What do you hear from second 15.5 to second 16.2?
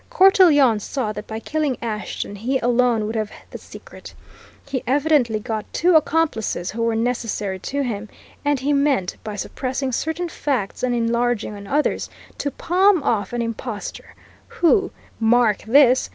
this!